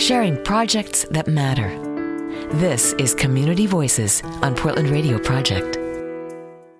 sharing 0.00 0.42
projects 0.44 1.04
that 1.10 1.28
matter. 1.28 1.68
This 2.54 2.94
is 2.94 3.14
Community 3.14 3.66
Voices 3.66 4.22
on 4.40 4.54
Portland 4.54 4.88
Radio 4.88 5.18
Project. 5.18 5.76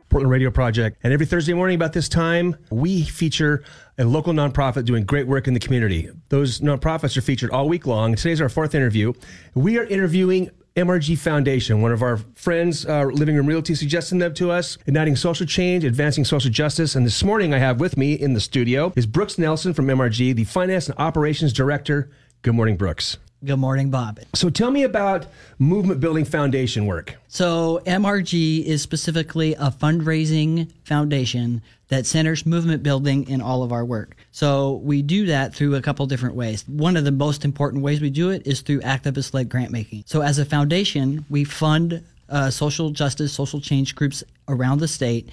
Portland 0.08 0.30
Radio 0.30 0.50
Project. 0.50 0.96
And 1.02 1.12
every 1.12 1.26
Thursday 1.26 1.52
morning 1.52 1.74
about 1.74 1.92
this 1.92 2.08
time, 2.08 2.56
we 2.70 3.02
feature 3.02 3.62
a 3.98 4.04
local 4.06 4.32
nonprofit 4.32 4.86
doing 4.86 5.04
great 5.04 5.26
work 5.26 5.46
in 5.46 5.54
the 5.54 5.60
community. 5.60 6.08
Those 6.30 6.60
nonprofits 6.60 7.14
are 7.16 7.20
featured 7.20 7.50
all 7.50 7.68
week 7.68 7.86
long. 7.86 8.16
Today's 8.16 8.40
our 8.40 8.48
fourth 8.48 8.74
interview. 8.74 9.12
We 9.54 9.78
are 9.78 9.84
interviewing 9.84 10.50
MRG 10.74 11.18
Foundation, 11.18 11.82
one 11.82 11.92
of 11.92 12.02
our 12.02 12.16
friends, 12.34 12.86
uh, 12.86 13.04
Living 13.04 13.36
Room 13.36 13.46
Realty, 13.46 13.74
suggesting 13.74 14.18
them 14.18 14.32
to 14.34 14.50
us, 14.50 14.78
igniting 14.86 15.14
social 15.14 15.44
change, 15.44 15.84
advancing 15.84 16.24
social 16.24 16.50
justice. 16.50 16.94
And 16.94 17.04
this 17.04 17.22
morning, 17.22 17.52
I 17.52 17.58
have 17.58 17.80
with 17.80 17.98
me 17.98 18.14
in 18.14 18.32
the 18.32 18.40
studio 18.40 18.92
is 18.96 19.06
Brooks 19.06 19.36
Nelson 19.36 19.74
from 19.74 19.86
MRG, 19.88 20.34
the 20.34 20.44
Finance 20.44 20.88
and 20.88 20.98
Operations 20.98 21.52
Director. 21.52 22.10
Good 22.42 22.54
morning, 22.54 22.76
Brooks. 22.76 23.18
Good 23.44 23.58
morning, 23.58 23.90
Bob. 23.90 24.18
So 24.34 24.48
tell 24.48 24.70
me 24.70 24.82
about 24.82 25.26
movement 25.58 26.00
building 26.00 26.24
foundation 26.24 26.86
work. 26.86 27.16
So, 27.28 27.82
MRG 27.86 28.64
is 28.64 28.80
specifically 28.80 29.54
a 29.54 29.70
fundraising 29.70 30.70
foundation 30.84 31.60
that 31.88 32.06
centers 32.06 32.46
movement 32.46 32.82
building 32.82 33.28
in 33.28 33.42
all 33.42 33.62
of 33.62 33.72
our 33.72 33.84
work. 33.84 34.16
So, 34.30 34.80
we 34.84 35.02
do 35.02 35.26
that 35.26 35.54
through 35.54 35.74
a 35.74 35.82
couple 35.82 36.06
different 36.06 36.34
ways. 36.34 36.66
One 36.66 36.96
of 36.96 37.04
the 37.04 37.12
most 37.12 37.44
important 37.44 37.82
ways 37.82 38.00
we 38.00 38.10
do 38.10 38.30
it 38.30 38.46
is 38.46 38.62
through 38.62 38.80
activist 38.80 39.34
led 39.34 39.50
grant 39.50 39.70
making. 39.70 40.04
So, 40.06 40.22
as 40.22 40.38
a 40.38 40.44
foundation, 40.46 41.26
we 41.28 41.44
fund 41.44 42.02
uh, 42.30 42.50
social 42.50 42.90
justice, 42.90 43.32
social 43.34 43.60
change 43.60 43.94
groups 43.94 44.24
around 44.48 44.80
the 44.80 44.88
state 44.88 45.28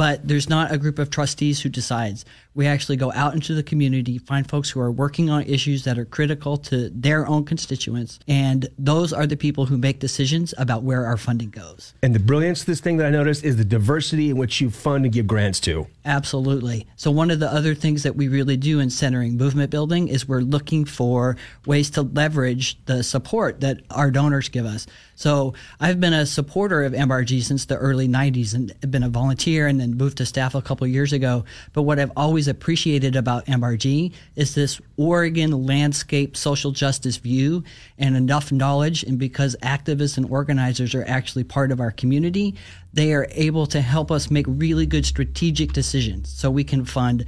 but 0.00 0.26
there's 0.26 0.48
not 0.48 0.72
a 0.72 0.78
group 0.78 0.98
of 0.98 1.10
trustees 1.10 1.60
who 1.60 1.68
decides. 1.68 2.24
We 2.54 2.66
actually 2.66 2.96
go 2.96 3.12
out 3.12 3.34
into 3.34 3.54
the 3.54 3.62
community, 3.62 4.16
find 4.16 4.48
folks 4.48 4.70
who 4.70 4.80
are 4.80 4.90
working 4.90 5.28
on 5.28 5.42
issues 5.42 5.84
that 5.84 5.98
are 5.98 6.06
critical 6.06 6.56
to 6.56 6.88
their 6.88 7.28
own 7.28 7.44
constituents, 7.44 8.18
and 8.26 8.66
those 8.78 9.12
are 9.12 9.26
the 9.26 9.36
people 9.36 9.66
who 9.66 9.76
make 9.76 9.98
decisions 9.98 10.54
about 10.56 10.84
where 10.84 11.04
our 11.04 11.18
funding 11.18 11.50
goes. 11.50 11.92
And 12.02 12.14
the 12.14 12.18
brilliance 12.18 12.60
of 12.60 12.66
this 12.66 12.80
thing 12.80 12.96
that 12.96 13.04
I 13.04 13.10
noticed 13.10 13.44
is 13.44 13.58
the 13.58 13.64
diversity 13.64 14.30
in 14.30 14.38
which 14.38 14.58
you 14.58 14.70
fund 14.70 15.04
and 15.04 15.12
give 15.12 15.26
grants 15.26 15.60
to. 15.60 15.86
Absolutely. 16.06 16.86
So, 16.96 17.10
one 17.10 17.30
of 17.30 17.38
the 17.38 17.52
other 17.52 17.74
things 17.74 18.02
that 18.04 18.16
we 18.16 18.28
really 18.28 18.56
do 18.56 18.80
in 18.80 18.88
centering 18.88 19.36
movement 19.36 19.70
building 19.70 20.08
is 20.08 20.26
we're 20.26 20.40
looking 20.40 20.86
for 20.86 21.36
ways 21.66 21.90
to 21.90 22.02
leverage 22.02 22.82
the 22.86 23.02
support 23.02 23.60
that 23.60 23.82
our 23.90 24.10
donors 24.10 24.48
give 24.48 24.64
us. 24.64 24.86
So, 25.20 25.52
I've 25.78 26.00
been 26.00 26.14
a 26.14 26.24
supporter 26.24 26.82
of 26.82 26.94
MRG 26.94 27.42
since 27.42 27.66
the 27.66 27.76
early 27.76 28.08
90s 28.08 28.54
and 28.54 28.72
been 28.90 29.02
a 29.02 29.10
volunteer 29.10 29.66
and 29.66 29.78
then 29.78 29.98
moved 29.98 30.16
to 30.16 30.24
staff 30.24 30.54
a 30.54 30.62
couple 30.62 30.86
years 30.86 31.12
ago. 31.12 31.44
But 31.74 31.82
what 31.82 31.98
I've 31.98 32.10
always 32.16 32.48
appreciated 32.48 33.16
about 33.16 33.44
MRG 33.44 34.14
is 34.34 34.54
this 34.54 34.80
Oregon 34.96 35.66
landscape 35.66 36.38
social 36.38 36.70
justice 36.70 37.18
view 37.18 37.64
and 37.98 38.16
enough 38.16 38.50
knowledge. 38.50 39.02
And 39.02 39.18
because 39.18 39.56
activists 39.62 40.16
and 40.16 40.24
organizers 40.30 40.94
are 40.94 41.04
actually 41.06 41.44
part 41.44 41.70
of 41.70 41.80
our 41.80 41.90
community, 41.90 42.54
they 42.94 43.12
are 43.12 43.26
able 43.32 43.66
to 43.66 43.82
help 43.82 44.10
us 44.10 44.30
make 44.30 44.46
really 44.48 44.86
good 44.86 45.04
strategic 45.04 45.74
decisions 45.74 46.30
so 46.30 46.50
we 46.50 46.64
can 46.64 46.86
fund 46.86 47.26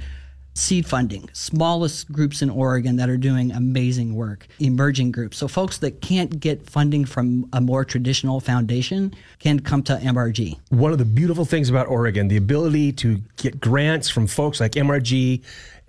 seed 0.53 0.85
funding, 0.85 1.29
smallest 1.33 2.11
groups 2.11 2.41
in 2.41 2.49
Oregon 2.49 2.95
that 2.97 3.09
are 3.09 3.17
doing 3.17 3.51
amazing 3.51 4.15
work, 4.15 4.47
emerging 4.59 5.11
groups. 5.11 5.37
So 5.37 5.47
folks 5.47 5.79
that 5.79 6.01
can't 6.01 6.39
get 6.39 6.69
funding 6.69 7.05
from 7.05 7.49
a 7.53 7.61
more 7.61 7.83
traditional 7.83 8.39
foundation 8.39 9.13
can 9.39 9.59
come 9.59 9.83
to 9.83 9.95
MRG. 9.97 10.59
One 10.69 10.91
of 10.91 10.97
the 10.97 11.05
beautiful 11.05 11.45
things 11.45 11.69
about 11.69 11.87
Oregon, 11.87 12.27
the 12.27 12.37
ability 12.37 12.91
to 12.93 13.21
get 13.37 13.59
grants 13.59 14.09
from 14.09 14.27
folks 14.27 14.59
like 14.59 14.73
MRG 14.73 15.41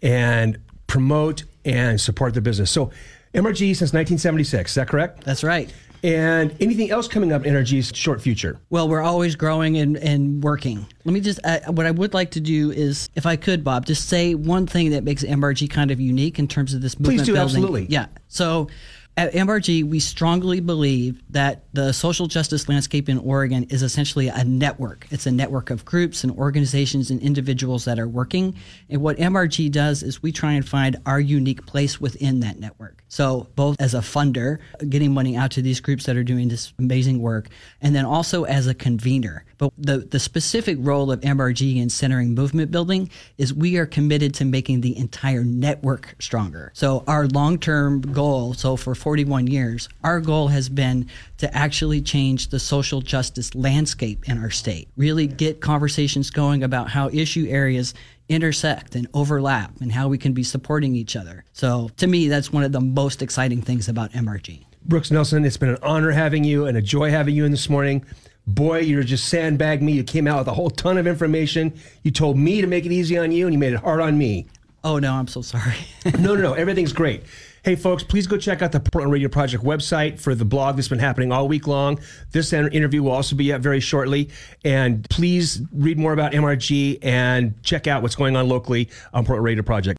and 0.03 0.59
promote 0.87 1.45
and 1.65 2.01
support 2.01 2.35
their 2.35 2.43
business. 2.43 2.71
So 2.71 2.91
MRG 3.35 3.75
since 3.77 3.93
1976, 3.93 4.71
is 4.71 4.75
that 4.77 4.89
correct? 4.89 5.25
That's 5.25 5.43
right. 5.43 5.73
And 6.05 6.55
anything 6.61 6.91
else 6.91 7.09
coming 7.09 7.33
up 7.33 7.47
in 7.47 7.55
MRG's 7.55 7.97
short 7.97 8.21
future? 8.21 8.61
Well, 8.69 8.91
we're 8.91 9.01
always 9.01 9.37
growing 9.37 9.79
and, 9.79 9.97
and 9.97 10.45
working. 10.45 10.85
Let 11.07 11.15
me 11.15 11.21
just, 11.21 11.41
uh, 11.45 11.61
what 11.73 11.87
I 11.87 11.93
would 11.93 12.13
like 12.13 12.33
to 12.33 12.41
do 12.41 12.71
is, 12.71 13.09
if 13.15 13.25
I 13.25 13.37
could, 13.37 13.65
Bob, 13.65 13.87
just 13.87 14.07
say 14.07 14.35
one 14.35 14.67
thing 14.67 14.91
that 14.91 15.03
makes 15.03 15.25
MRG 15.25 15.71
kind 15.71 15.91
of 15.91 15.99
unique 16.01 16.39
in 16.39 16.47
terms 16.47 16.75
of 16.75 16.83
this 16.83 16.99
movement 16.99 17.21
Please 17.21 17.27
do, 17.27 17.33
building. 17.33 17.57
absolutely. 17.57 17.87
Yeah. 17.87 18.07
So 18.29 18.69
at 19.17 19.33
MRG, 19.33 19.85
we 19.85 20.01
strongly 20.01 20.59
believe 20.59 21.23
that 21.31 21.65
the 21.73 21.93
social 21.93 22.27
justice 22.27 22.69
landscape 22.69 23.09
in 23.09 23.19
Oregon 23.19 23.65
is 23.65 23.83
essentially 23.83 24.27
a 24.27 24.43
network. 24.43 25.07
It's 25.11 25.27
a 25.27 25.31
network 25.31 25.71
of 25.71 25.85
groups 25.85 26.25
and 26.25 26.33
organizations 26.33 27.11
and 27.11 27.21
individuals 27.21 27.85
that 27.85 28.01
are 28.01 28.09
working. 28.09 28.57
And 28.91 29.01
what 29.01 29.17
MRG 29.19 29.71
does 29.71 30.03
is 30.03 30.21
we 30.21 30.33
try 30.33 30.53
and 30.53 30.67
find 30.67 30.97
our 31.07 31.21
unique 31.21 31.65
place 31.65 32.01
within 32.01 32.41
that 32.41 32.59
network. 32.59 33.05
So, 33.07 33.47
both 33.55 33.81
as 33.81 33.95
a 33.95 33.99
funder, 33.99 34.59
getting 34.89 35.15
money 35.15 35.37
out 35.37 35.53
to 35.53 35.63
these 35.63 35.79
groups 35.79 36.07
that 36.07 36.17
are 36.17 36.25
doing 36.25 36.49
this 36.49 36.73
amazing 36.81 37.21
work, 37.21 37.49
and 37.81 37.95
then 37.95 38.05
also 38.05 38.43
as 38.43 38.67
a 38.67 38.75
convener. 38.75 39.45
But 39.59 39.73
the, 39.79 39.99
the 39.99 40.19
specific 40.19 40.79
role 40.81 41.13
of 41.13 41.21
MRG 41.21 41.77
in 41.77 41.89
centering 41.91 42.35
movement 42.35 42.73
building 42.73 43.11
is 43.39 43.55
we 43.55 43.77
are 43.77 43.87
committed 43.87 44.35
to 44.35 44.45
making 44.45 44.81
the 44.81 44.99
entire 44.99 45.45
network 45.45 46.17
stronger. 46.19 46.73
So, 46.75 47.05
our 47.07 47.29
long 47.29 47.59
term 47.59 48.01
goal, 48.01 48.55
so 48.55 48.75
for 48.75 48.97
41 49.05 49.49
years, 49.49 49.87
our 50.03 50.19
goal 50.19 50.49
has 50.49 50.71
been 50.71 51.07
to 51.37 51.55
actually 51.55 52.01
change 52.01 52.49
the 52.49 52.59
social 52.59 53.03
justice 53.03 53.55
landscape 53.55 54.27
in 54.27 54.39
our 54.39 54.49
state. 54.49 54.89
Really 54.97 55.27
get 55.27 55.61
conversations 55.61 56.31
going 56.31 56.65
about 56.65 56.89
how 56.89 57.11
issue 57.11 57.47
areas 57.51 57.93
intersect 58.31 58.95
and 58.95 59.07
overlap 59.13 59.79
and 59.83 59.93
how 59.93 60.09
we 60.09 60.17
can 60.17 60.33
be 60.33 60.43
supporting 60.43 60.97
each 60.97 61.17
other. 61.17 61.45
So, 61.53 61.91
to 61.99 62.07
me, 62.07 62.29
that's 62.29 62.51
one 62.51 62.65
of 62.65 62.73
the 62.73 62.81
most 62.81 63.21
exciting 63.21 63.61
things 63.61 63.91
about 63.91 64.11
MRG. 64.13 64.65
Brooks 64.87 65.11
Nelson, 65.11 65.45
it's 65.45 65.59
been 65.59 65.69
an 65.69 65.79
honor 65.83 66.11
having 66.11 66.43
you 66.43 66.65
and 66.65 66.79
a 66.79 66.83
joy 66.83 67.11
having 67.11 67.35
you 67.35 67.45
in 67.45 67.51
this 67.51 67.69
morning. 67.69 68.07
Boy, 68.47 68.79
you're 68.79 69.03
just 69.03 69.29
sandbagged 69.29 69.83
me. 69.83 69.93
You 69.93 70.05
came 70.05 70.27
out 70.27 70.39
with 70.39 70.49
a 70.49 70.55
whole 70.55 70.71
ton 70.71 70.97
of 70.97 71.07
information. 71.07 71.79
You 72.05 72.11
told 72.11 72.39
me 72.39 72.63
to 72.63 72.67
make 72.67 72.87
it 72.87 72.93
easy 72.93 73.19
on 73.19 73.33
you, 73.33 73.45
and 73.45 73.53
you 73.53 73.59
made 73.59 73.75
it 73.75 73.81
hard 73.81 74.01
on 74.01 74.17
me. 74.17 74.47
Oh, 74.83 74.99
no, 74.99 75.13
I'm 75.13 75.29
so 75.29 75.43
sorry. 75.43 75.77
no, 76.19 76.35
no, 76.35 76.41
no. 76.41 76.53
Everything's 76.55 76.95
great. 76.95 77.25
Hey, 77.65 77.77
folks, 77.77 78.03
please 78.03 78.27
go 78.27 78.37
check 78.37 78.61
out 78.61 78.73
the 78.73 78.81
Portland 78.81 79.11
Radio 79.11 79.31
Project 79.31 79.65
website 79.65 80.21
for 80.21 80.35
the 80.35 80.45
blog 80.45 80.77
that's 80.77 80.89
been 80.89 80.99
happening 80.99 81.33
all 81.33 81.49
week 81.49 81.67
long. 81.67 81.99
This 82.31 82.53
interview 82.53 83.03
will 83.03 83.13
also 83.13 83.35
be 83.37 83.55
up 83.55 83.63
very 83.63 83.81
shortly. 83.81 84.29
And 84.67 85.09
please 85.09 85.63
read 85.73 85.99
more 85.99 86.13
about 86.13 86.33
MRG 86.33 86.99
and 87.03 87.55
check 87.63 87.87
out 87.87 88.03
what's 88.03 88.17
going 88.17 88.37
on 88.37 88.51
locally 88.51 88.91
on 89.15 89.25
Portland 89.25 89.47
Radio 89.47 89.63
Project. 89.63 89.99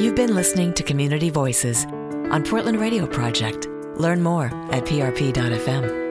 You've 0.00 0.14
been 0.16 0.34
listening 0.34 0.72
to 0.72 0.82
Community 0.82 1.28
Voices 1.28 1.84
on 1.84 2.42
Portland 2.42 2.80
Radio 2.80 3.06
Project. 3.06 3.66
Learn 3.98 4.22
more 4.22 4.46
at 4.72 4.86
prp.fm. 4.86 6.03